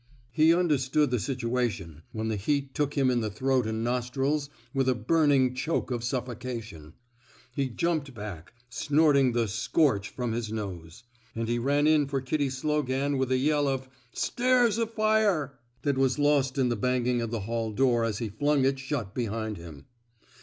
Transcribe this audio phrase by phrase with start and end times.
[0.31, 4.89] He understood the situation when the heat took him in the throat and nostrils with
[4.89, 6.93] a burning choke of suffocation.
[7.53, 11.03] He jumped 108 PEIVATE MORPHY'S ROMANCE back, snorting the scorch '* from his nose;
[11.35, 15.59] and he ran in for Kitty Slogan with a yell of ^* Stairs afire!
[15.69, 18.77] *' that was lost in the bang ing of the hall door as he flung it
[18.77, 19.85] shnt behind him.